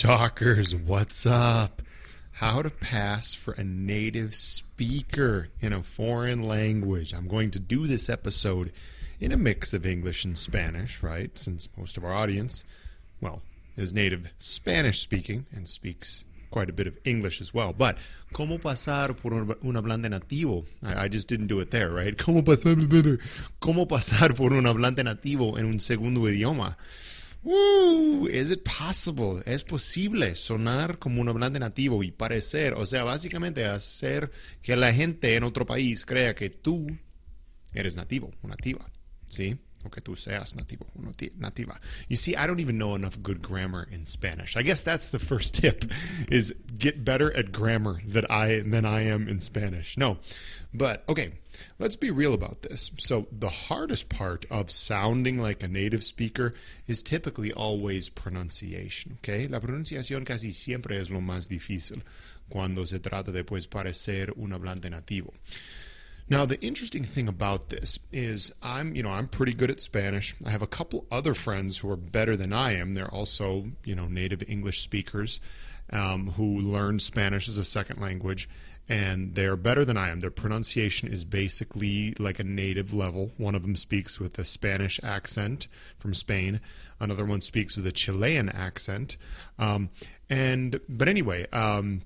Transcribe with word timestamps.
Talkers, 0.00 0.74
what's 0.74 1.26
up? 1.26 1.82
How 2.32 2.62
to 2.62 2.70
pass 2.70 3.34
for 3.34 3.52
a 3.52 3.62
native 3.62 4.34
speaker 4.34 5.48
in 5.60 5.74
a 5.74 5.82
foreign 5.82 6.42
language. 6.42 7.12
I'm 7.12 7.28
going 7.28 7.50
to 7.50 7.58
do 7.58 7.86
this 7.86 8.08
episode 8.08 8.72
in 9.20 9.30
a 9.30 9.36
mix 9.36 9.74
of 9.74 9.84
English 9.84 10.24
and 10.24 10.38
Spanish, 10.38 11.02
right? 11.02 11.36
Since 11.36 11.68
most 11.76 11.98
of 11.98 12.04
our 12.06 12.14
audience, 12.14 12.64
well, 13.20 13.42
is 13.76 13.92
native 13.92 14.32
Spanish 14.38 15.00
speaking 15.00 15.44
and 15.52 15.68
speaks 15.68 16.24
quite 16.50 16.70
a 16.70 16.72
bit 16.72 16.86
of 16.86 16.96
English 17.04 17.42
as 17.42 17.52
well. 17.52 17.74
But, 17.74 17.98
¿cómo 18.32 18.58
pasar 18.58 19.14
por 19.18 19.34
un, 19.34 19.48
hablante 19.74 20.08
nativo? 20.08 20.64
I, 20.82 21.04
I, 21.04 21.08
just 21.08 21.28
didn't 21.28 21.48
do 21.48 21.60
it 21.60 21.70
there, 21.72 21.90
right? 21.90 22.16
¿Cómo 22.24 22.42
pasar, 22.42 23.18
¿Cómo 23.60 23.86
pasar 23.86 24.34
por 24.34 24.54
un 24.54 24.64
hablante 24.64 25.04
nativo 25.04 25.58
en 25.58 25.66
un 25.66 25.78
segundo 25.78 26.22
idioma? 26.22 26.78
Uh, 27.42 28.26
is 28.30 28.50
it 28.50 28.62
possible? 28.64 29.42
Es 29.46 29.64
posible 29.64 30.34
sonar 30.34 30.98
como 30.98 31.22
un 31.22 31.28
hablante 31.28 31.58
nativo 31.58 32.02
y 32.02 32.10
parecer, 32.10 32.74
o 32.74 32.84
sea, 32.84 33.04
básicamente 33.04 33.64
hacer 33.64 34.30
que 34.62 34.76
la 34.76 34.92
gente 34.92 35.36
en 35.36 35.44
otro 35.44 35.64
país 35.64 36.04
crea 36.04 36.34
que 36.34 36.50
tú 36.50 36.86
eres 37.72 37.96
nativo 37.96 38.30
o 38.42 38.48
nativa, 38.48 38.90
¿sí? 39.24 39.56
Que 39.88 40.02
tú 40.02 40.16
seas 40.16 40.54
nativo 40.54 40.86
nativa. 41.38 41.78
You 42.08 42.16
see, 42.16 42.36
I 42.36 42.46
don't 42.46 42.60
even 42.60 42.78
know 42.78 42.94
enough 42.94 43.20
good 43.22 43.42
grammar 43.42 43.88
in 43.90 44.04
Spanish. 44.04 44.56
I 44.56 44.62
guess 44.62 44.82
that's 44.82 45.08
the 45.08 45.18
first 45.18 45.54
tip 45.62 45.84
is 46.28 46.54
get 46.78 47.04
better 47.04 47.34
at 47.36 47.50
grammar 47.52 48.00
than 48.06 48.26
I 48.28 48.60
than 48.60 48.84
I 48.84 49.02
am 49.06 49.28
in 49.28 49.40
Spanish. 49.40 49.96
No. 49.96 50.18
But 50.72 51.02
okay, 51.08 51.32
let's 51.78 51.96
be 51.96 52.10
real 52.10 52.34
about 52.34 52.62
this. 52.62 52.90
So, 52.98 53.26
the 53.32 53.48
hardest 53.48 54.08
part 54.08 54.46
of 54.50 54.70
sounding 54.70 55.38
like 55.38 55.62
a 55.62 55.68
native 55.68 56.04
speaker 56.04 56.54
is 56.86 57.02
typically 57.02 57.52
always 57.52 58.08
pronunciation, 58.08 59.18
okay? 59.18 59.48
La 59.48 59.58
pronunciación 59.58 60.24
casi 60.24 60.52
siempre 60.52 60.96
es 60.98 61.10
lo 61.10 61.20
más 61.20 61.48
difícil 61.48 62.02
cuando 62.48 62.84
se 62.84 62.98
trata 62.98 63.32
de 63.32 63.44
pues 63.44 63.66
parecer 63.66 64.32
un 64.36 64.52
hablante 64.52 64.90
nativo. 64.90 65.32
Now, 66.30 66.46
the 66.46 66.60
interesting 66.60 67.02
thing 67.02 67.26
about 67.26 67.70
this 67.70 67.98
is 68.12 68.54
I'm, 68.62 68.94
you 68.94 69.02
know, 69.02 69.10
I'm 69.10 69.26
pretty 69.26 69.52
good 69.52 69.70
at 69.70 69.80
Spanish. 69.80 70.34
I 70.46 70.50
have 70.50 70.62
a 70.62 70.66
couple 70.68 71.04
other 71.10 71.34
friends 71.34 71.78
who 71.78 71.90
are 71.90 71.96
better 71.96 72.36
than 72.36 72.52
I 72.52 72.76
am. 72.76 72.94
They're 72.94 73.12
also, 73.12 73.66
you 73.84 73.96
know, 73.96 74.06
native 74.06 74.44
English 74.48 74.80
speakers 74.80 75.40
um, 75.92 76.28
who 76.32 76.60
learned 76.60 77.02
Spanish 77.02 77.48
as 77.48 77.58
a 77.58 77.64
second 77.64 78.00
language 78.00 78.48
and 78.88 79.34
they're 79.34 79.56
better 79.56 79.84
than 79.84 79.96
I 79.96 80.10
am. 80.10 80.20
Their 80.20 80.30
pronunciation 80.30 81.08
is 81.08 81.24
basically 81.24 82.14
like 82.18 82.38
a 82.38 82.44
native 82.44 82.92
level. 82.92 83.30
One 83.36 83.54
of 83.54 83.62
them 83.62 83.76
speaks 83.76 84.18
with 84.18 84.38
a 84.38 84.44
Spanish 84.44 84.98
accent 85.02 85.68
from 85.98 86.14
Spain. 86.14 86.60
Another 86.98 87.24
one 87.24 87.40
speaks 87.40 87.76
with 87.76 87.86
a 87.86 87.92
Chilean 87.92 88.48
accent. 88.48 89.16
Um, 89.58 89.90
and 90.28 90.80
but 90.88 91.08
anyway, 91.08 91.46
um, 91.52 92.02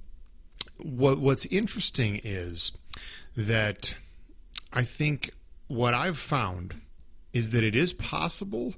what 0.77 1.19
what's 1.19 1.47
interesting 1.47 2.21
is 2.23 2.73
that 3.37 3.97
I 4.75 4.83
think 4.83 5.31
what 5.69 5.95
I've 5.95 6.19
found 6.19 6.75
is 7.33 7.53
that 7.53 7.63
it 7.63 7.77
is 7.77 7.93
possible 7.93 8.75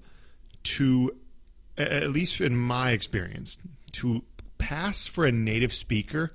to, 0.63 1.17
at 1.79 2.11
least 2.11 2.41
in 2.41 2.57
my 2.57 2.91
experience, 2.91 3.59
to 3.93 4.23
pass 4.59 5.07
for 5.07 5.25
a 5.25 5.33
native 5.33 5.73
speaker 5.73 6.33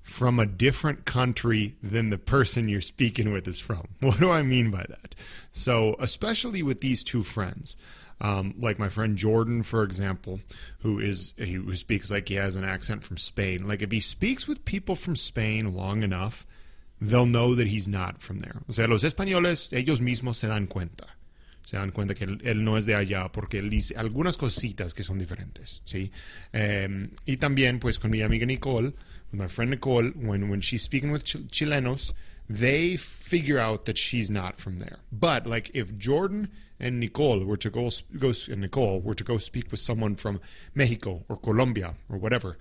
from 0.00 0.38
a 0.38 0.46
different 0.46 1.04
country 1.04 1.76
than 1.82 2.10
the 2.10 2.18
person 2.18 2.68
you're 2.68 2.80
speaking 2.80 3.32
with 3.32 3.46
is 3.46 3.60
from. 3.60 3.88
What 4.00 4.18
do 4.18 4.30
I 4.30 4.42
mean 4.42 4.70
by 4.70 4.86
that? 4.88 5.14
So, 5.52 5.96
especially 5.98 6.62
with 6.62 6.80
these 6.80 7.04
two 7.04 7.22
friends, 7.22 7.76
um, 8.20 8.54
like 8.58 8.78
my 8.78 8.88
friend 8.88 9.16
Jordan, 9.16 9.62
for 9.62 9.82
example, 9.82 10.40
who 10.80 10.98
is 10.98 11.34
he 11.36 11.54
who 11.54 11.74
speaks 11.74 12.10
like 12.10 12.28
he 12.28 12.34
has 12.34 12.56
an 12.56 12.64
accent 12.64 13.02
from 13.02 13.16
Spain. 13.16 13.66
Like 13.66 13.82
if 13.82 13.90
he 13.90 14.00
speaks 14.00 14.46
with 14.46 14.64
people 14.64 14.94
from 14.94 15.16
Spain 15.16 15.74
long 15.74 16.02
enough, 16.02 16.46
they'll 17.00 17.26
know 17.26 17.54
that 17.54 17.66
he's 17.66 17.88
not 17.88 18.20
from 18.20 18.38
there. 18.38 18.62
O 18.68 18.72
sea, 18.72 18.86
los 18.86 19.04
españoles 19.04 19.72
ellos 19.72 20.00
mismos 20.00 20.36
se 20.36 20.46
dan 20.46 20.66
cuenta. 20.66 21.16
se 21.62 21.76
dan 21.76 21.92
cuenta 21.92 22.14
que 22.14 22.24
él, 22.24 22.40
él, 22.42 22.64
no 22.64 22.76
es 22.76 22.86
de 22.86 22.94
allá 22.94 23.30
porque 23.30 23.58
él 23.58 23.70
dice 23.70 23.94
algunas 23.96 24.36
cositas 24.36 24.94
que 24.94 25.02
son 25.02 25.18
diferentes, 25.18 25.82
¿sí? 25.84 26.10
Um, 26.52 27.10
y 27.26 27.36
también, 27.36 27.78
pues, 27.78 27.98
con 27.98 28.10
mi 28.10 28.22
amiga 28.22 28.46
Nicole, 28.46 28.92
with 29.30 29.40
my 29.40 29.46
friend 29.46 29.70
Nicole, 29.70 30.10
when, 30.16 30.48
when 30.48 30.60
she's 30.60 30.82
speaking 30.82 31.12
with 31.12 31.22
Ch 31.22 31.36
Chilenos, 31.50 32.12
they 32.48 32.96
figure 32.96 33.58
out 33.58 33.84
that 33.84 33.96
she's 33.96 34.30
not 34.30 34.56
from 34.56 34.78
there. 34.78 34.98
But, 35.12 35.46
like, 35.46 35.70
if 35.72 35.96
Jordan 35.96 36.48
and 36.80 36.98
Nicole 36.98 37.44
were 37.44 37.58
to 37.58 37.70
go, 37.70 37.90
go 38.18 38.32
and 38.50 38.62
Nicole 38.62 39.00
were 39.00 39.14
to 39.14 39.22
go 39.22 39.38
speak 39.38 39.70
with 39.70 39.80
someone 39.80 40.16
from 40.16 40.40
Mexico 40.74 41.24
or 41.28 41.36
Colombia 41.36 41.94
or 42.08 42.18
whatever, 42.18 42.56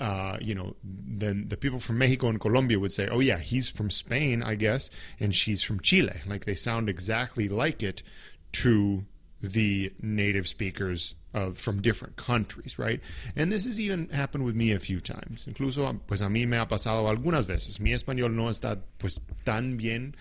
uh, 0.00 0.38
you 0.40 0.54
know, 0.54 0.76
then 0.84 1.48
the 1.48 1.56
people 1.56 1.78
from 1.78 1.98
Mexico 1.98 2.28
and 2.28 2.40
Colombia 2.40 2.78
would 2.78 2.92
say, 2.92 3.08
"Oh 3.08 3.20
yeah, 3.20 3.38
he's 3.38 3.68
from 3.68 3.90
Spain, 3.90 4.42
I 4.42 4.54
guess, 4.54 4.90
and 5.20 5.34
she's 5.34 5.62
from 5.62 5.80
Chile." 5.80 6.20
Like 6.26 6.44
they 6.44 6.54
sound 6.54 6.88
exactly 6.88 7.48
like 7.48 7.82
it 7.82 8.02
to 8.52 9.04
the 9.42 9.92
native 10.00 10.48
speakers 10.48 11.14
of 11.34 11.58
from 11.58 11.82
different 11.82 12.16
countries, 12.16 12.78
right? 12.78 13.00
And 13.36 13.52
this 13.52 13.66
has 13.66 13.78
even 13.78 14.08
happened 14.08 14.44
with 14.44 14.56
me 14.56 14.72
a 14.72 14.80
few 14.80 15.00
times. 15.00 15.46
Incluso, 15.46 16.00
pues 16.06 16.22
a 16.22 16.26
mí 16.26 16.46
me 16.48 16.56
ha 16.56 16.66
pasado 16.66 17.08
algunas 17.08 17.46
veces. 17.46 17.78
Mi 17.78 17.92
español 17.92 18.32
no 18.32 18.48
está 18.48 18.80
pues 18.98 19.20
tan 19.44 19.76
bien 19.76 20.16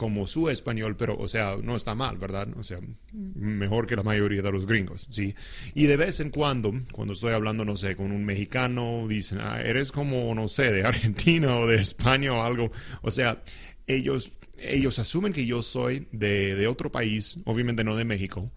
como 0.00 0.26
su 0.26 0.48
español, 0.48 0.96
pero, 0.96 1.14
o 1.18 1.28
sea, 1.28 1.58
no 1.62 1.76
está 1.76 1.94
mal, 1.94 2.16
¿verdad? 2.16 2.48
O 2.56 2.62
sea, 2.62 2.78
mejor 3.12 3.86
que 3.86 3.96
la 3.96 4.02
mayoría 4.02 4.40
de 4.40 4.50
los 4.50 4.64
gringos, 4.64 5.06
¿sí? 5.10 5.34
Y 5.74 5.88
de 5.88 5.98
vez 5.98 6.20
en 6.20 6.30
cuando, 6.30 6.72
cuando 6.90 7.12
estoy 7.12 7.34
hablando, 7.34 7.66
no 7.66 7.76
sé, 7.76 7.96
con 7.96 8.10
un 8.10 8.24
mexicano, 8.24 9.04
dicen, 9.06 9.40
ah, 9.42 9.60
eres 9.60 9.92
como, 9.92 10.34
no 10.34 10.48
sé, 10.48 10.72
de 10.72 10.84
Argentina 10.86 11.54
o 11.54 11.66
de 11.66 11.82
España 11.82 12.32
o 12.32 12.42
algo. 12.42 12.72
O 13.02 13.10
sea, 13.10 13.42
ellos 13.86 14.32
ellos 14.56 14.98
asumen 14.98 15.34
que 15.34 15.44
yo 15.44 15.60
soy 15.60 16.06
de, 16.12 16.54
de, 16.54 16.66
otro 16.66 16.90
país, 16.90 17.38
obviamente 17.44 17.84
no 17.84 17.94
de 17.94 18.06
México, 18.06 18.50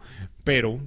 pero 0.46 0.80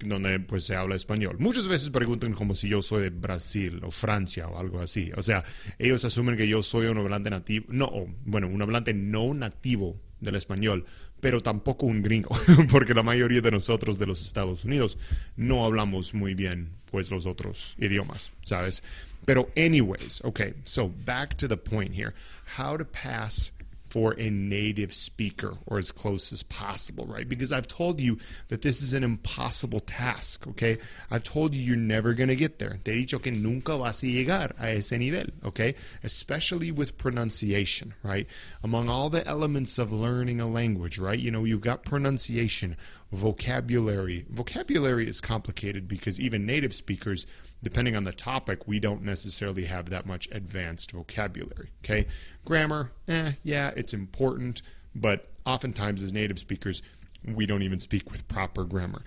donde 0.00 0.40
pues 0.40 0.64
se 0.64 0.76
habla 0.76 0.96
español. 0.96 1.36
Muchas 1.38 1.68
veces 1.68 1.90
preguntan 1.90 2.32
como 2.32 2.54
si 2.54 2.68
yo 2.68 2.82
soy 2.82 3.02
de 3.02 3.10
Brasil 3.10 3.80
o 3.82 3.90
Francia 3.90 4.48
o 4.48 4.58
algo 4.58 4.80
así. 4.80 5.10
O 5.16 5.22
sea, 5.22 5.44
ellos 5.78 6.04
asumen 6.04 6.36
que 6.36 6.48
yo 6.48 6.62
soy 6.62 6.86
un 6.86 6.98
hablante 6.98 7.30
nativo, 7.30 7.66
no, 7.68 7.90
bueno, 8.24 8.48
un 8.48 8.62
hablante 8.62 8.94
no 8.94 9.32
nativo 9.34 10.00
del 10.20 10.36
español, 10.36 10.84
pero 11.20 11.40
tampoco 11.40 11.86
un 11.86 12.02
gringo, 12.02 12.36
porque 12.70 12.94
la 12.94 13.02
mayoría 13.02 13.40
de 13.40 13.50
nosotros 13.50 13.98
de 13.98 14.06
los 14.06 14.24
Estados 14.24 14.64
Unidos 14.64 14.98
no 15.36 15.64
hablamos 15.64 16.14
muy 16.14 16.34
bien 16.34 16.70
pues 16.90 17.10
los 17.10 17.26
otros 17.26 17.74
idiomas, 17.78 18.30
¿sabes? 18.44 18.82
Pero 19.24 19.48
anyways, 19.56 20.22
okay, 20.24 20.54
so 20.62 20.92
back 21.04 21.34
to 21.36 21.48
the 21.48 21.56
point 21.56 21.94
here. 21.94 22.14
How 22.58 22.76
to 22.76 22.84
pass 22.84 23.52
for 23.94 24.18
a 24.18 24.28
native 24.28 24.92
speaker 24.92 25.54
or 25.66 25.78
as 25.78 25.92
close 25.92 26.32
as 26.32 26.42
possible, 26.42 27.06
right? 27.06 27.28
Because 27.28 27.52
I've 27.52 27.68
told 27.68 28.00
you 28.00 28.18
that 28.48 28.60
this 28.60 28.82
is 28.82 28.92
an 28.92 29.04
impossible 29.04 29.78
task, 29.78 30.48
okay? 30.48 30.78
I've 31.12 31.22
told 31.22 31.54
you 31.54 31.62
you're 31.62 31.76
never 31.76 32.12
going 32.12 32.28
to 32.28 32.34
get 32.34 32.58
there. 32.58 32.76
Te 32.82 32.92
he 32.92 33.06
dicho 33.06 33.22
que 33.22 33.30
nunca 33.30 33.78
vas 33.78 34.02
a 34.02 34.06
llegar 34.06 34.50
a 34.58 34.78
ese 34.78 34.98
nivel, 34.98 35.26
okay? 35.44 35.76
Especially 36.02 36.72
with 36.72 36.98
pronunciation, 36.98 37.94
right? 38.02 38.26
Among 38.64 38.88
all 38.88 39.10
the 39.10 39.24
elements 39.28 39.78
of 39.78 39.92
learning 39.92 40.40
a 40.40 40.48
language, 40.48 40.98
right? 40.98 41.20
You 41.20 41.30
know, 41.30 41.44
you've 41.44 41.60
got 41.60 41.84
pronunciation, 41.84 42.76
vocabulary. 43.12 44.26
Vocabulary 44.28 45.06
is 45.06 45.20
complicated 45.20 45.86
because 45.86 46.18
even 46.18 46.44
native 46.44 46.74
speakers 46.74 47.28
depending 47.64 47.96
on 47.96 48.04
the 48.04 48.12
topic, 48.12 48.68
we 48.68 48.78
don't 48.78 49.02
necessarily 49.02 49.64
have 49.64 49.90
that 49.90 50.06
much 50.06 50.28
advanced 50.30 50.92
vocabulary. 50.92 51.70
Okay, 51.84 52.06
grammar, 52.44 52.92
eh, 53.08 53.32
yeah, 53.42 53.72
it's 53.74 53.94
important, 53.94 54.62
but 54.94 55.30
oftentimes 55.46 56.02
as 56.02 56.12
native 56.12 56.38
speakers, 56.38 56.82
we 57.26 57.46
don't 57.46 57.62
even 57.62 57.80
speak 57.80 58.12
with 58.12 58.28
proper 58.28 58.64
grammar. 58.64 59.02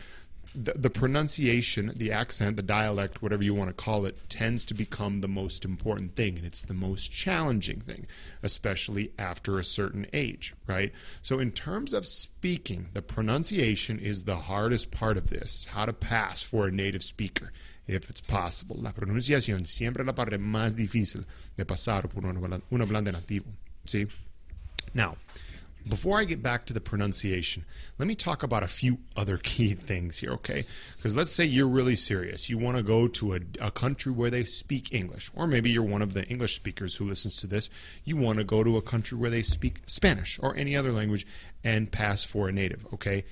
The, 0.60 0.74
the, 0.74 0.90
pronunciation, 0.90 1.92
the 1.96 2.12
accent, 2.12 2.56
the 2.56 2.64
dialect, 2.64 3.22
whatever 3.22 3.44
you 3.44 3.54
want 3.54 3.70
to 3.70 3.74
call 3.76 4.08
it, 4.08 4.18
tends 4.28 4.66
to 4.66 4.74
become 4.74 5.22
the 5.22 5.28
most 5.28 5.64
important 5.64 6.16
thing, 6.16 6.36
and 6.36 6.48
it's 6.48 6.64
the 6.64 6.74
most 6.74 7.12
challenging 7.12 7.82
thing, 7.82 8.08
especially 8.42 9.12
after 9.20 9.60
a 9.60 9.64
certain 9.64 10.08
age, 10.14 10.56
right? 10.66 10.92
So, 11.22 11.38
in 11.38 11.52
terms 11.52 11.94
of 11.94 12.08
speaking, 12.08 12.88
the 12.94 13.04
pronunciation 13.04 14.00
is 14.00 14.24
the 14.24 14.38
hardest 14.38 14.90
part 14.90 15.16
of 15.16 15.30
this, 15.30 15.66
how 15.66 15.86
to 15.86 15.94
pass 15.94 16.42
for 16.42 16.68
a 16.68 16.72
native 16.72 17.04
speaker 17.04 17.52
if 17.88 18.10
it's 18.10 18.22
possible. 18.22 18.78
La 18.82 18.94
pronunciación 18.94 19.68
siempre 19.68 20.04
la 20.04 20.14
parte 20.14 20.38
más 20.40 20.76
difícil 20.76 21.24
de 21.56 21.66
pasar 21.66 22.10
por 22.10 22.26
un 22.26 22.82
hablante 22.82 23.12
nativo. 23.12 23.46
¿sí? 23.86 24.10
Now, 24.94 25.18
before 25.90 26.20
I 26.20 26.24
get 26.24 26.42
back 26.42 26.66
to 26.66 26.74
the 26.74 26.82
pronunciation, 26.82 27.66
let 27.98 28.08
me 28.08 28.16
talk 28.16 28.44
about 28.44 28.64
a 28.64 28.68
few 28.68 29.00
other 29.16 29.38
key 29.38 29.74
things 29.74 30.18
here, 30.18 30.32
okay? 30.34 30.66
Because 30.96 31.16
let's 31.16 31.32
say 31.32 31.46
you're 31.46 31.68
really 31.68 31.96
serious. 31.96 32.50
You 32.50 32.58
want 32.58 32.78
to 32.78 32.84
go 32.84 33.08
to 33.08 33.34
a, 33.34 33.40
a, 33.62 33.72
country 33.72 34.12
where 34.12 34.30
they 34.30 34.44
speak 34.44 34.94
English, 34.94 35.30
or 35.36 35.48
maybe 35.48 35.70
you're 35.70 35.84
one 35.84 36.02
of 36.02 36.14
the 36.14 36.26
English 36.26 36.56
speakers 36.56 36.96
who 36.96 37.06
listens 37.06 37.38
to 37.38 37.48
this. 37.48 37.70
You 38.04 38.18
want 38.18 38.40
to 38.40 38.44
go 38.44 38.64
to 38.64 38.78
a 38.78 38.82
country 38.82 39.18
where 39.18 39.30
they 39.30 39.44
speak 39.44 39.82
Spanish 39.86 40.40
or 40.42 40.56
any 40.56 40.76
other 40.76 40.92
language 40.92 41.26
and 41.64 41.92
pass 41.92 42.24
for 42.24 42.50
a 42.50 42.52
native, 42.52 42.86
okay? 42.94 43.24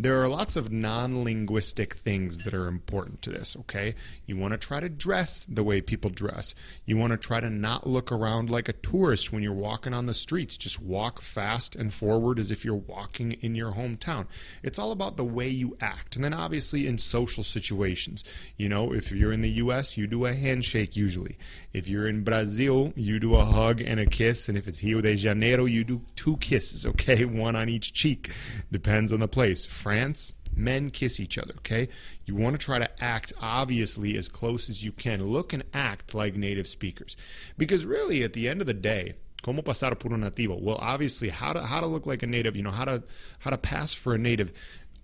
There 0.00 0.22
are 0.22 0.28
lots 0.28 0.54
of 0.54 0.70
non 0.70 1.24
linguistic 1.24 1.94
things 1.94 2.38
that 2.44 2.54
are 2.54 2.68
important 2.68 3.20
to 3.22 3.30
this, 3.30 3.56
okay? 3.62 3.96
You 4.26 4.36
want 4.36 4.52
to 4.52 4.58
try 4.58 4.78
to 4.78 4.88
dress 4.88 5.44
the 5.46 5.64
way 5.64 5.80
people 5.80 6.08
dress. 6.08 6.54
You 6.86 6.96
want 6.96 7.10
to 7.10 7.16
try 7.16 7.40
to 7.40 7.50
not 7.50 7.84
look 7.84 8.12
around 8.12 8.48
like 8.48 8.68
a 8.68 8.74
tourist 8.74 9.32
when 9.32 9.42
you're 9.42 9.52
walking 9.52 9.92
on 9.92 10.06
the 10.06 10.14
streets. 10.14 10.56
Just 10.56 10.80
walk 10.80 11.20
fast 11.20 11.74
and 11.74 11.92
forward 11.92 12.38
as 12.38 12.52
if 12.52 12.64
you're 12.64 12.76
walking 12.76 13.32
in 13.40 13.56
your 13.56 13.72
hometown. 13.72 14.28
It's 14.62 14.78
all 14.78 14.92
about 14.92 15.16
the 15.16 15.24
way 15.24 15.48
you 15.48 15.76
act. 15.80 16.14
And 16.14 16.24
then, 16.24 16.32
obviously, 16.32 16.86
in 16.86 16.98
social 16.98 17.42
situations, 17.42 18.22
you 18.56 18.68
know, 18.68 18.92
if 18.94 19.10
you're 19.10 19.32
in 19.32 19.40
the 19.40 19.50
US, 19.50 19.96
you 19.96 20.06
do 20.06 20.26
a 20.26 20.32
handshake 20.32 20.94
usually. 20.94 21.36
If 21.72 21.88
you're 21.88 22.06
in 22.06 22.22
Brazil, 22.22 22.92
you 22.94 23.18
do 23.18 23.34
a 23.34 23.44
hug 23.44 23.80
and 23.80 23.98
a 23.98 24.06
kiss. 24.06 24.48
And 24.48 24.56
if 24.56 24.68
it's 24.68 24.80
Rio 24.80 25.00
de 25.00 25.16
Janeiro, 25.16 25.64
you 25.64 25.82
do 25.82 26.02
two 26.14 26.36
kisses, 26.36 26.86
okay? 26.86 27.24
One 27.48 27.56
on 27.56 27.68
each 27.68 27.92
cheek. 27.92 28.30
Depends 28.70 29.12
on 29.12 29.18
the 29.18 29.26
place 29.26 29.66
France, 29.88 30.34
men 30.54 30.90
kiss 30.90 31.18
each 31.18 31.38
other, 31.38 31.54
okay? 31.56 31.88
You 32.26 32.34
want 32.34 32.60
to 32.60 32.62
try 32.62 32.78
to 32.78 33.02
act 33.02 33.32
obviously 33.40 34.18
as 34.18 34.28
close 34.28 34.68
as 34.68 34.84
you 34.84 34.92
can. 34.92 35.24
Look 35.24 35.54
and 35.54 35.62
act 35.72 36.14
like 36.14 36.36
native 36.36 36.66
speakers. 36.66 37.16
Because 37.56 37.86
really, 37.86 38.22
at 38.22 38.34
the 38.34 38.50
end 38.50 38.60
of 38.60 38.66
the 38.66 38.74
day, 38.74 39.14
¿Cómo 39.42 39.62
pasar 39.62 39.98
por 39.98 40.12
un 40.12 40.20
nativo? 40.20 40.60
Well, 40.60 40.76
obviously, 40.78 41.30
how 41.30 41.54
to 41.54 41.62
how 41.62 41.80
to 41.80 41.86
look 41.86 42.04
like 42.04 42.22
a 42.22 42.26
native, 42.26 42.54
you 42.54 42.62
know, 42.62 42.70
how 42.70 42.84
to 42.84 43.02
how 43.38 43.48
to 43.50 43.56
pass 43.56 43.94
for 43.94 44.14
a 44.14 44.18
native. 44.18 44.52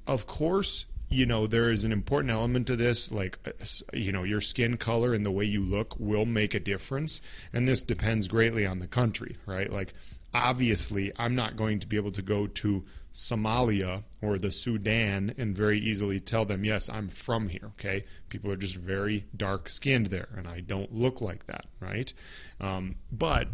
Of 0.06 0.26
course, 0.26 0.84
you 1.08 1.24
know, 1.24 1.46
there 1.46 1.70
is 1.70 1.84
an 1.84 1.92
important 1.92 2.30
element 2.30 2.66
to 2.66 2.76
this, 2.76 3.10
like, 3.10 3.38
uh, 3.46 3.52
you 3.94 4.12
know, 4.12 4.24
your 4.24 4.42
skin 4.42 4.76
color 4.76 5.14
and 5.14 5.24
the 5.24 5.30
way 5.30 5.44
you 5.44 5.62
look 5.62 5.98
will 5.98 6.26
make 6.26 6.52
a 6.52 6.60
difference. 6.60 7.22
And 7.54 7.66
this 7.66 7.82
depends 7.82 8.28
greatly 8.28 8.66
on 8.66 8.80
the 8.80 8.88
country, 8.88 9.38
right? 9.46 9.72
Like, 9.72 9.94
obviously, 10.34 11.10
I'm 11.16 11.34
not 11.34 11.56
going 11.56 11.78
to 11.78 11.86
be 11.86 11.96
able 11.96 12.12
to 12.12 12.22
go 12.22 12.48
to 12.48 12.84
Somalia 13.14 14.02
or 14.20 14.38
the 14.38 14.50
Sudan 14.50 15.32
and 15.38 15.56
very 15.56 15.78
easily 15.78 16.18
tell 16.18 16.44
them, 16.44 16.64
yes, 16.64 16.88
I'm 16.90 17.08
from 17.08 17.48
here. 17.48 17.70
Okay, 17.78 18.04
people 18.28 18.50
are 18.50 18.56
just 18.56 18.76
very 18.76 19.24
dark 19.36 19.68
skinned 19.68 20.06
there, 20.06 20.28
and 20.36 20.48
I 20.48 20.60
don't 20.60 20.92
look 20.92 21.20
like 21.20 21.46
that, 21.46 21.66
right? 21.78 22.12
Um, 22.60 22.96
but 23.12 23.48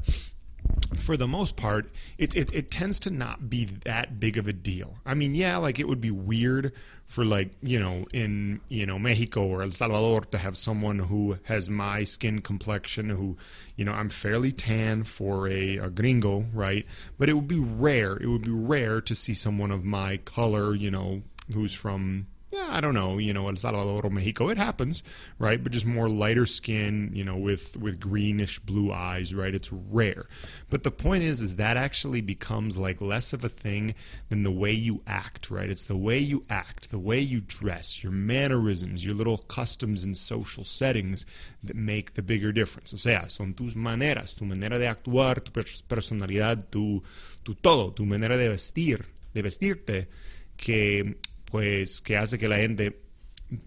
for 0.97 1.17
the 1.17 1.29
most 1.29 1.57
part, 1.57 1.91
it, 2.19 2.37
it, 2.37 2.53
it 2.53 2.71
tends 2.71 2.99
to 3.01 3.11
not 3.11 3.49
be 3.49 3.65
that 3.65 4.19
big 4.19 4.37
of 4.37 4.49
a 4.49 4.53
deal. 4.53 4.97
I 5.07 5.15
mean, 5.15 5.35
yeah, 5.35 5.57
like 5.57 5.79
it 5.79 5.89
would 5.89 6.01
be 6.01 6.11
weird 6.11 6.73
for 7.05 7.25
like 7.25 7.51
you 7.61 7.81
know 7.81 8.07
in 8.13 8.61
you 8.69 8.87
know 8.87 8.97
Mexico 8.97 9.45
or 9.45 9.63
El 9.63 9.73
Salvador 9.73 10.21
to 10.21 10.39
have 10.39 10.57
someone 10.57 11.01
who 11.01 11.39
has 11.43 11.69
my 11.69 12.05
skin 12.05 12.41
complexion 12.41 13.11
who 13.11 13.37
you 13.75 13.85
know 13.85 13.93
I'm 13.93 14.09
fairly 14.09 14.53
tan 14.53 15.03
for 15.03 15.49
a, 15.49 15.79
a 15.79 15.91
gringo, 15.91 16.47
right? 16.53 16.87
But 17.19 17.29
it 17.29 17.33
would 17.35 17.49
be 17.49 17.59
rare. 17.59 18.17
It 18.17 18.27
would 18.27 18.45
be 18.45 18.53
rare 18.53 19.01
to 19.01 19.15
see 19.15 19.35
someone 19.35 19.73
of 19.73 19.85
my 19.85 20.19
color, 20.19 20.75
you 20.75 20.91
know, 20.91 21.23
who's 21.53 21.75
from 21.75 22.27
I 22.53 22.81
don't 22.81 22.95
know, 22.95 23.19
you 23.19 23.33
know, 23.33 23.49
El 23.49 23.57
Salvador 23.57 24.05
or 24.05 24.11
Mexico. 24.11 24.49
It 24.49 24.59
happens, 24.59 25.05
right? 25.39 25.63
But 25.63 25.73
just 25.73 25.87
more 25.87 26.09
lighter 26.09 26.47
skin, 26.47 27.11
you 27.15 27.23
know, 27.23 27.37
with 27.37 27.77
with 27.77 28.01
greenish 28.01 28.59
blue 28.59 28.93
eyes, 28.93 29.35
right? 29.35 29.55
It's 29.55 29.73
rare. 29.73 30.27
But 30.69 30.83
the 30.83 30.91
point 30.91 31.23
is, 31.23 31.41
is 31.43 31.57
that 31.57 31.77
actually 31.77 32.21
becomes 32.21 32.77
like 32.77 33.01
less 33.01 33.33
of 33.33 33.45
a 33.45 33.49
thing 33.49 33.95
than 34.31 34.43
the 34.43 34.51
way 34.51 34.73
you 34.73 35.03
act, 35.07 35.51
right? 35.51 35.71
It's 35.71 35.85
the 35.85 35.97
way 35.97 36.19
you 36.19 36.45
act, 36.51 36.91
the 36.91 36.99
way 36.99 37.21
you 37.21 37.41
dress, 37.41 38.03
your 38.03 38.13
mannerisms, 38.13 39.05
your 39.05 39.15
little 39.15 39.39
customs 39.39 40.03
and 40.03 40.17
social 40.17 40.65
settings 40.65 41.25
that 41.63 41.77
make 41.77 42.15
the 42.15 42.23
bigger 42.23 42.53
difference. 42.53 42.93
O 42.93 42.97
sea, 42.97 43.29
son 43.29 43.55
tus 43.55 43.77
maneras, 43.77 44.35
tu 44.35 44.45
manera 44.45 44.79
de 44.79 44.87
actuar, 44.87 45.45
tu 45.45 45.53
personalidad, 45.53 46.69
tu, 46.71 47.03
tu 47.45 47.55
todo, 47.55 47.91
tu 47.91 48.05
manera 48.05 48.37
de 48.37 48.49
vestir, 48.49 49.07
de 49.35 49.43
vestirte, 49.43 50.09
que 50.57 51.17
pues 51.51 52.01
que 52.01 52.17
hace 52.17 52.39
que 52.39 52.49
la 52.49 52.57
gente 52.57 53.01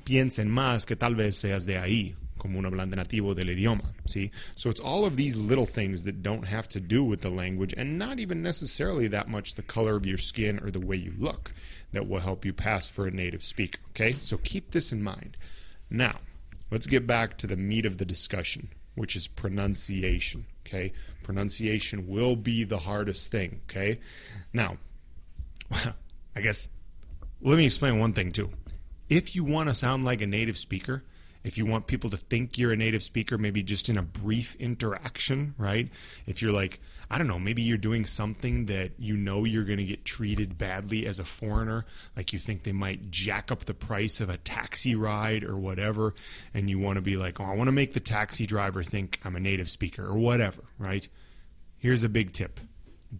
piense 0.03 0.45
más 0.45 0.85
que 0.85 0.95
tal 0.95 1.15
vez 1.15 1.37
seas 1.37 1.65
de 1.65 1.77
ahí, 1.77 2.15
como 2.37 2.59
un 2.59 2.65
hablante 2.65 2.95
nativo 2.95 3.35
del 3.35 3.49
idioma. 3.49 3.93
See? 4.05 4.31
So 4.55 4.69
it's 4.69 4.79
all 4.79 5.05
of 5.05 5.15
these 5.15 5.37
little 5.37 5.65
things 5.65 6.03
that 6.03 6.21
don't 6.21 6.47
have 6.47 6.67
to 6.69 6.79
do 6.79 7.03
with 7.03 7.21
the 7.21 7.29
language 7.29 7.73
and 7.77 7.97
not 7.97 8.19
even 8.19 8.41
necessarily 8.41 9.07
that 9.09 9.27
much 9.27 9.55
the 9.55 9.61
color 9.61 9.95
of 9.95 10.05
your 10.05 10.17
skin 10.17 10.59
or 10.63 10.71
the 10.71 10.79
way 10.79 10.95
you 10.95 11.13
look 11.17 11.53
that 11.91 12.07
will 12.07 12.19
help 12.19 12.45
you 12.45 12.53
pass 12.53 12.87
for 12.87 13.07
a 13.07 13.11
native 13.11 13.43
speaker. 13.43 13.79
Okay? 13.89 14.15
So 14.21 14.37
keep 14.37 14.71
this 14.71 14.91
in 14.91 15.03
mind. 15.03 15.37
Now, 15.89 16.19
let's 16.71 16.87
get 16.87 17.05
back 17.05 17.37
to 17.37 17.47
the 17.47 17.57
meat 17.57 17.85
of 17.85 17.97
the 17.97 18.05
discussion, 18.05 18.69
which 18.95 19.15
is 19.15 19.27
pronunciation. 19.27 20.45
Okay? 20.65 20.91
Pronunciation 21.23 22.07
will 22.07 22.35
be 22.35 22.63
the 22.63 22.79
hardest 22.79 23.31
thing. 23.31 23.61
Okay? 23.69 23.99
Now, 24.53 24.77
I 26.35 26.41
guess 26.41 26.69
let 27.43 27.57
me 27.57 27.65
explain 27.65 27.99
one 27.99 28.13
thing 28.13 28.31
too. 28.31 28.49
If 29.09 29.35
you 29.35 29.43
want 29.43 29.69
to 29.69 29.73
sound 29.73 30.05
like 30.05 30.21
a 30.21 30.27
native 30.27 30.57
speaker, 30.57 31.03
if 31.43 31.57
you 31.57 31.65
want 31.65 31.87
people 31.87 32.09
to 32.09 32.17
think 32.17 32.57
you're 32.57 32.71
a 32.71 32.77
native 32.77 33.03
speaker, 33.03 33.37
maybe 33.37 33.63
just 33.63 33.89
in 33.89 33.97
a 33.97 34.01
brief 34.01 34.55
interaction, 34.55 35.53
right? 35.57 35.89
If 36.25 36.41
you're 36.41 36.53
like, 36.53 36.79
I 37.11 37.17
don't 37.17 37.27
know, 37.27 37.37
maybe 37.37 37.61
you're 37.61 37.77
doing 37.77 38.05
something 38.05 38.67
that 38.67 38.93
you 38.97 39.17
know 39.17 39.43
you're 39.43 39.65
going 39.65 39.77
to 39.77 39.83
get 39.83 40.05
treated 40.05 40.57
badly 40.57 41.05
as 41.05 41.19
a 41.19 41.25
foreigner, 41.25 41.85
like 42.15 42.31
you 42.31 42.39
think 42.39 42.63
they 42.63 42.71
might 42.71 43.11
jack 43.11 43.51
up 43.51 43.65
the 43.65 43.73
price 43.73 44.21
of 44.21 44.29
a 44.29 44.37
taxi 44.37 44.95
ride 44.95 45.43
or 45.43 45.57
whatever, 45.57 46.15
and 46.53 46.69
you 46.69 46.79
want 46.79 46.95
to 46.95 47.01
be 47.01 47.17
like, 47.17 47.41
oh, 47.41 47.45
I 47.45 47.55
want 47.55 47.67
to 47.67 47.73
make 47.73 47.93
the 47.93 47.99
taxi 47.99 48.47
driver 48.47 48.83
think 48.83 49.19
I'm 49.25 49.35
a 49.35 49.41
native 49.41 49.69
speaker 49.69 50.05
or 50.05 50.17
whatever, 50.17 50.63
right? 50.79 51.07
Here's 51.77 52.03
a 52.03 52.09
big 52.09 52.31
tip 52.31 52.61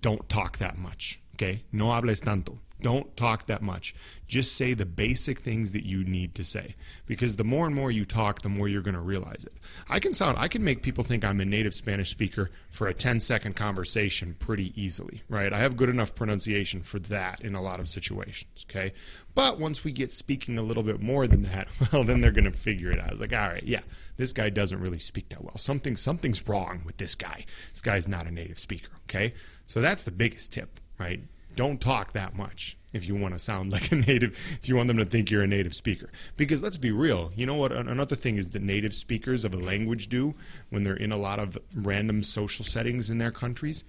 don't 0.01 0.27
talk 0.27 0.57
that 0.57 0.77
much, 0.77 1.19
okay? 1.35 1.63
No 1.71 1.93
hables 1.93 2.21
tanto. 2.21 2.57
Don't 2.83 3.15
talk 3.15 3.45
that 3.45 3.62
much. 3.62 3.95
Just 4.27 4.57
say 4.57 4.74
the 4.74 4.85
basic 4.85 5.39
things 5.39 5.71
that 5.71 5.85
you 5.85 6.03
need 6.03 6.35
to 6.35 6.44
say. 6.44 6.75
Because 7.06 7.38
the 7.38 7.45
more 7.45 7.65
and 7.65 7.74
more 7.74 7.89
you 7.89 8.03
talk, 8.03 8.41
the 8.41 8.50
more 8.50 8.68
you're 8.68 8.81
going 8.81 8.94
to 8.94 9.00
realize 9.00 9.45
it. 9.45 9.53
I 9.88 10.00
can 10.00 10.13
sound, 10.13 10.38
I 10.38 10.50
can 10.50 10.65
make 10.65 10.83
people 10.83 11.03
think 11.06 11.24
I'm 11.24 11.39
a 11.39 11.45
native 11.45 11.74
Spanish 11.74 12.10
speaker 12.10 12.51
for 12.69 12.88
a 12.88 12.93
10 12.93 13.22
second 13.22 13.55
conversation 13.55 14.36
pretty 14.38 14.74
easily, 14.79 15.24
right? 15.29 15.53
I 15.53 15.60
have 15.60 15.77
good 15.77 15.88
enough 15.88 16.13
pronunciation 16.13 16.84
for 16.84 17.00
that 17.00 17.39
in 17.39 17.55
a 17.55 17.62
lot 17.62 17.79
of 17.79 17.88
situations, 17.88 18.65
okay? 18.69 18.91
But 19.34 19.62
once 19.62 19.86
we 19.86 19.93
get 19.93 20.12
speaking 20.12 20.57
a 20.57 20.62
little 20.62 20.84
bit 20.84 21.00
more 21.00 21.25
than 21.25 21.43
that, 21.43 21.69
well, 21.93 22.03
then 22.03 22.19
they're 22.19 22.31
going 22.31 22.43
to 22.43 22.51
figure 22.51 22.91
it 22.91 23.00
out. 23.00 23.13
It's 23.13 23.22
like, 23.22 23.31
all 23.31 23.48
right, 23.48 23.63
yeah, 23.63 23.81
this 24.17 24.34
guy 24.34 24.50
doesn't 24.50 24.81
really 24.81 25.00
speak 25.00 25.29
that 25.29 25.41
well. 25.41 25.57
Something, 25.57 25.96
something's 25.96 26.46
wrong 26.50 26.81
with 26.86 26.98
this 26.98 27.15
guy. 27.15 27.46
This 27.72 27.79
guy's 27.79 28.10
not 28.10 28.27
a 28.27 28.31
native 28.31 28.60
speaker, 28.60 28.91
okay? 29.10 29.34
So 29.67 29.79
that's 29.79 30.03
the 30.03 30.12
biggest 30.12 30.51
tip, 30.51 30.81
right? 31.00 31.22
Don't 31.55 31.79
talk 31.79 32.13
that 32.13 32.36
much 32.36 32.77
if 32.93 33.07
you 33.07 33.15
want 33.15 33.33
to 33.33 33.39
sound 33.39 33.72
like 33.72 33.91
a 33.91 33.95
native, 33.95 34.31
if 34.62 34.69
you 34.69 34.75
want 34.75 34.88
them 34.88 34.98
to 34.98 35.05
think 35.05 35.29
you're 35.29 35.43
a 35.43 35.48
native 35.48 35.74
speaker. 35.74 36.10
Because 36.38 36.63
let's 36.63 36.77
be 36.77 36.91
real, 36.91 37.31
you 37.36 37.45
know 37.45 37.55
what? 37.55 37.72
Another 37.72 38.15
thing 38.15 38.38
is 38.38 38.51
that 38.51 38.62
native 38.62 38.93
speakers 38.93 39.43
of 39.43 39.53
a 39.53 39.57
language 39.57 40.07
do 40.07 40.36
when 40.69 40.83
they're 40.83 40.95
in 40.95 41.12
a 41.12 41.17
lot 41.17 41.39
of 41.39 41.57
random 41.75 42.24
social 42.24 42.63
settings 42.63 43.10
in 43.10 43.17
their 43.17 43.31
countries. 43.31 43.83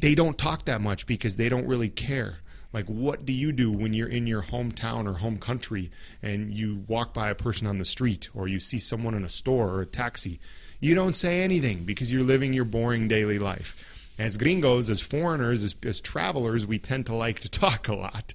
They 0.00 0.14
don't 0.14 0.38
talk 0.38 0.64
that 0.64 0.80
much 0.80 1.06
because 1.06 1.36
they 1.36 1.48
don't 1.48 1.66
really 1.66 1.90
care. 1.90 2.38
Like, 2.72 2.86
what 2.86 3.24
do 3.24 3.32
you 3.32 3.52
do 3.52 3.72
when 3.72 3.94
you're 3.94 4.08
in 4.08 4.26
your 4.26 4.42
hometown 4.42 5.08
or 5.08 5.14
home 5.14 5.38
country 5.38 5.90
and 6.22 6.52
you 6.52 6.84
walk 6.88 7.14
by 7.14 7.30
a 7.30 7.34
person 7.34 7.66
on 7.66 7.78
the 7.78 7.84
street 7.84 8.28
or 8.34 8.48
you 8.48 8.58
see 8.58 8.78
someone 8.78 9.14
in 9.14 9.24
a 9.24 9.28
store 9.28 9.68
or 9.68 9.82
a 9.82 9.86
taxi? 9.86 10.40
You 10.80 10.94
don't 10.94 11.14
say 11.14 11.42
anything 11.42 11.84
because 11.84 12.12
you're 12.12 12.22
living 12.22 12.52
your 12.52 12.64
boring 12.64 13.08
daily 13.08 13.38
life 13.38 13.95
as 14.18 14.36
gringos, 14.36 14.90
as 14.90 15.00
foreigners, 15.00 15.62
as, 15.62 15.74
as 15.82 16.00
travelers, 16.00 16.66
we 16.66 16.78
tend 16.78 17.06
to 17.06 17.14
like 17.14 17.40
to 17.40 17.48
talk 17.50 17.88
a 17.88 17.94
lot. 17.94 18.34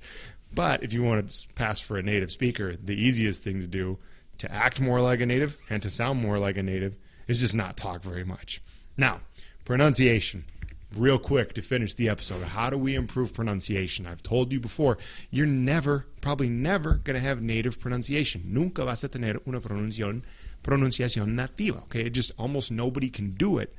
But 0.53 0.83
if 0.83 0.93
you 0.93 1.03
want 1.03 1.29
to 1.29 1.47
pass 1.53 1.79
for 1.79 1.97
a 1.97 2.03
native 2.03 2.31
speaker, 2.31 2.75
the 2.75 2.95
easiest 2.95 3.43
thing 3.43 3.61
to 3.61 3.67
do 3.67 3.99
to 4.39 4.51
act 4.51 4.81
more 4.81 4.99
like 4.99 5.21
a 5.21 5.25
native 5.25 5.57
and 5.69 5.81
to 5.83 5.89
sound 5.89 6.21
more 6.21 6.39
like 6.39 6.57
a 6.57 6.63
native 6.63 6.95
is 7.27 7.41
just 7.41 7.55
not 7.55 7.77
talk 7.77 8.01
very 8.01 8.23
much. 8.23 8.61
Now, 8.97 9.21
pronunciation. 9.65 10.45
Real 10.97 11.19
quick 11.19 11.53
to 11.53 11.61
finish 11.61 11.93
the 11.93 12.09
episode. 12.09 12.43
How 12.43 12.69
do 12.69 12.77
we 12.77 12.95
improve 12.95 13.33
pronunciation? 13.33 14.05
I've 14.05 14.21
told 14.21 14.51
you 14.51 14.59
before, 14.59 14.97
you're 15.29 15.45
never, 15.45 16.05
probably 16.19 16.49
never, 16.49 16.95
going 16.95 17.13
to 17.13 17.25
have 17.25 17.41
native 17.41 17.79
pronunciation. 17.79 18.41
Nunca 18.47 18.83
vas 18.83 19.05
a 19.05 19.07
tener 19.07 19.39
una 19.47 19.61
pronunciación, 19.61 20.23
pronunciación 20.63 21.27
nativa. 21.35 21.83
Okay, 21.83 22.09
just 22.09 22.33
almost 22.37 22.73
nobody 22.73 23.09
can 23.09 23.31
do 23.31 23.57
it 23.57 23.73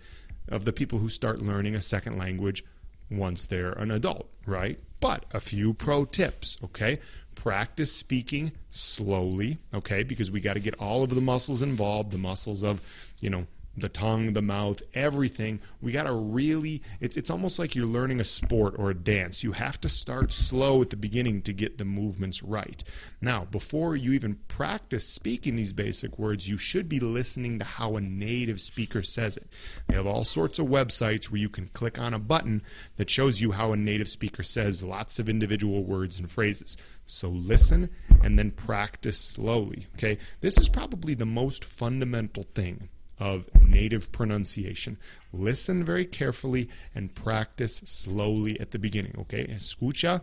of 0.49 0.65
the 0.65 0.73
people 0.73 0.99
who 0.99 1.09
start 1.09 1.41
learning 1.41 1.75
a 1.75 1.81
second 1.81 2.19
language 2.19 2.65
once 3.11 3.47
they're 3.47 3.73
an 3.73 3.91
adult, 3.91 4.29
right? 4.47 4.79
But 5.01 5.25
a 5.33 5.41
few 5.41 5.75
pro 5.75 6.05
tips, 6.05 6.59
okay? 6.65 6.99
Practice 7.35 7.93
speaking 7.93 8.53
slowly, 8.71 9.59
okay? 9.75 10.03
Because 10.03 10.31
we 10.31 10.41
got 10.41 10.55
to 10.55 10.61
get 10.61 10.79
all 10.79 11.03
of 11.03 11.11
the 11.11 11.21
muscles 11.21 11.63
involved, 11.63 12.13
the 12.13 12.19
muscles 12.19 12.63
of, 12.63 12.81
you 13.21 13.31
know, 13.31 13.47
the 13.77 13.89
tongue, 13.89 14.33
the 14.33 14.43
mouth, 14.43 14.83
everything. 14.95 15.61
We 15.81 15.93
got 15.93 16.05
to 16.05 16.13
really 16.13 16.83
it's 17.01 17.17
it's 17.17 17.31
almost 17.31 17.59
like 17.59 17.75
you're 17.75 17.87
learning 17.87 18.21
a 18.21 18.25
sport 18.25 18.75
or 18.79 18.91
a 18.91 18.95
dance. 18.95 19.43
You 19.43 19.53
have 19.53 19.81
to 19.81 19.89
start 19.89 20.33
slow 20.33 20.83
at 20.83 20.91
the 20.91 20.97
beginning 20.97 21.43
to 21.43 21.53
get 21.53 21.79
the 21.79 21.85
movements 21.85 22.43
right. 22.43 22.83
Now, 23.21 23.47
before 23.51 23.97
you 23.97 24.13
even 24.13 24.41
practice 24.49 25.07
speaking 25.07 25.57
these 25.57 25.73
basic 25.73 26.19
words, 26.19 26.49
you 26.49 26.59
should 26.59 26.89
be 26.89 27.01
listening 27.01 27.59
to 27.59 27.65
how 27.65 27.97
a 27.97 28.01
native 28.01 28.61
speaker 28.61 29.03
says 29.03 29.37
it. 29.37 29.49
They 29.87 29.95
have 29.95 30.07
all 30.07 30.25
sorts 30.25 30.59
of 30.59 30.67
websites 30.67 31.31
where 31.31 31.41
you 31.41 31.49
can 31.49 31.69
click 31.69 31.99
on 31.99 32.15
a 32.15 32.19
button 32.19 32.63
that 32.97 33.11
shows 33.11 33.41
you 33.41 33.53
how 33.53 33.73
a 33.73 33.77
native 33.77 34.09
speaker 34.09 34.43
says 34.43 34.83
lots 34.83 35.19
of 35.19 35.29
individual 35.29 35.85
words 35.85 36.19
and 36.19 36.31
phrases. 36.31 36.77
So 37.07 37.29
listen 37.29 37.91
and 38.23 38.39
then 38.39 38.51
practice 38.51 39.19
slowly, 39.19 39.87
okay? 39.95 40.19
This 40.41 40.59
is 40.59 40.69
probably 40.69 41.15
the 41.15 41.27
most 41.27 41.65
fundamental 41.65 42.45
thing 42.55 42.89
of 43.23 43.47
native 43.55 44.11
pronunciation. 44.11 44.99
Listen 45.33 45.85
very 45.85 46.05
carefully 46.05 46.69
and 46.93 47.15
practice 47.15 47.77
slowly 47.85 48.59
at 48.59 48.73
the 48.73 48.81
beginning, 48.81 49.15
okay? 49.17 49.47
Escucha 49.49 50.23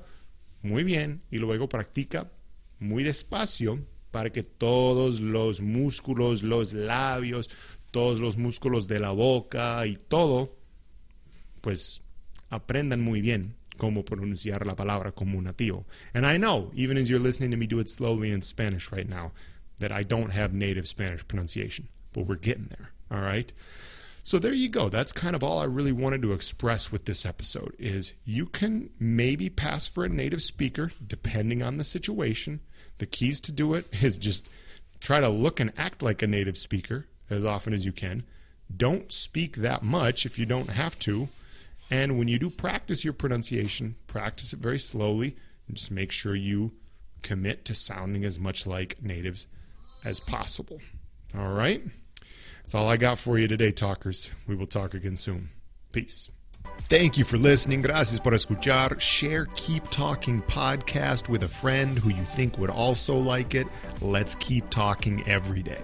muy 0.63 0.83
bien 0.83 1.21
y 1.31 1.37
luego 1.37 1.69
practica 1.69 2.27
muy 2.79 3.03
despacio 3.03 3.79
para 4.11 4.31
que 4.31 4.43
todos 4.43 5.21
los 5.21 5.61
músculos, 5.61 6.43
los 6.43 6.73
labios, 6.73 7.49
todos 7.91 8.19
los 8.19 8.35
músculos 8.35 8.87
de 8.87 8.99
la 8.99 9.11
boca 9.11 9.87
y 9.87 9.95
todo, 10.09 10.57
pues 11.61 12.01
aprendan 12.49 12.99
muy 12.99 13.21
bien 13.21 13.55
cómo 13.77 14.03
pronunciar 14.03 14.65
la 14.65 14.75
palabra 14.75 15.13
como 15.13 15.37
un 15.37 15.45
nativo. 15.45 15.85
And 16.13 16.25
I 16.25 16.37
know, 16.37 16.69
even 16.75 16.97
as 16.97 17.09
you're 17.09 17.23
listening 17.23 17.51
to 17.51 17.57
me 17.57 17.65
do 17.65 17.79
it 17.79 17.87
slowly 17.87 18.31
in 18.31 18.41
Spanish 18.41 18.91
right 18.91 19.07
now, 19.07 19.31
that 19.77 19.93
I 19.93 20.03
don't 20.03 20.31
have 20.31 20.53
native 20.53 20.85
Spanish 20.85 21.25
pronunciation 21.25 21.87
but 22.13 22.25
we're 22.25 22.35
getting 22.35 22.67
there. 22.67 22.91
All 23.11 23.21
right. 23.21 23.51
So 24.23 24.37
there 24.37 24.53
you 24.53 24.69
go. 24.69 24.89
That's 24.89 25.11
kind 25.11 25.35
of 25.35 25.43
all 25.43 25.59
I 25.59 25.65
really 25.65 25.91
wanted 25.91 26.21
to 26.21 26.33
express 26.33 26.91
with 26.91 27.05
this 27.05 27.25
episode 27.25 27.75
is 27.79 28.13
you 28.25 28.45
can 28.45 28.91
maybe 28.99 29.49
pass 29.49 29.87
for 29.87 30.05
a 30.05 30.09
native 30.09 30.41
speaker 30.41 30.91
depending 31.05 31.63
on 31.63 31.77
the 31.77 31.83
situation. 31.83 32.59
The 32.99 33.07
keys 33.07 33.41
to 33.41 33.51
do 33.51 33.73
it 33.73 33.87
is 34.03 34.17
just 34.17 34.49
try 34.99 35.19
to 35.19 35.29
look 35.29 35.59
and 35.59 35.73
act 35.77 36.03
like 36.03 36.21
a 36.21 36.27
native 36.27 36.57
speaker 36.57 37.07
as 37.29 37.45
often 37.45 37.73
as 37.73 37.85
you 37.85 37.91
can. 37.91 38.23
Don't 38.75 39.11
speak 39.11 39.57
that 39.57 39.81
much 39.81 40.25
if 40.25 40.37
you 40.37 40.45
don't 40.45 40.69
have 40.69 40.99
to. 40.99 41.29
And 41.89 42.19
when 42.19 42.27
you 42.27 42.37
do 42.37 42.51
practice 42.51 43.03
your 43.03 43.13
pronunciation, 43.13 43.95
practice 44.05 44.53
it 44.53 44.59
very 44.59 44.79
slowly 44.79 45.37
and 45.67 45.75
just 45.75 45.89
make 45.89 46.11
sure 46.11 46.35
you 46.35 46.73
commit 47.23 47.65
to 47.65 47.73
sounding 47.73 48.25
as 48.25 48.37
much 48.37 48.67
like 48.67 49.01
natives 49.01 49.47
as 50.05 50.19
possible. 50.19 50.79
All 51.37 51.53
right? 51.53 51.83
That's 52.61 52.75
all 52.75 52.89
I 52.89 52.97
got 52.97 53.17
for 53.17 53.37
you 53.37 53.47
today, 53.47 53.71
talkers. 53.71 54.31
We 54.47 54.55
will 54.55 54.67
talk 54.67 54.93
again 54.93 55.15
soon. 55.15 55.49
Peace. 55.91 56.29
Thank 56.83 57.17
you 57.17 57.23
for 57.23 57.37
listening. 57.37 57.81
Gracias 57.81 58.19
por 58.19 58.33
escuchar. 58.33 58.99
Share 58.99 59.45
Keep 59.55 59.89
Talking 59.89 60.41
podcast 60.43 61.29
with 61.29 61.43
a 61.43 61.47
friend 61.47 61.97
who 61.97 62.09
you 62.09 62.23
think 62.23 62.57
would 62.57 62.69
also 62.69 63.15
like 63.15 63.53
it. 63.55 63.67
Let's 64.01 64.35
keep 64.35 64.69
talking 64.69 65.27
every 65.27 65.61
day. 65.61 65.83